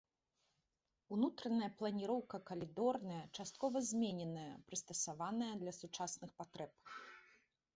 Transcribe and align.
Унутраная 1.17 1.67
планіроўка 1.81 2.37
калідорная, 2.49 3.19
часткова 3.43 3.77
змененая, 3.91 4.49
прыстасаваная 4.71 5.51
для 5.61 5.73
сучасных 5.81 6.29
патрэб. 6.41 6.71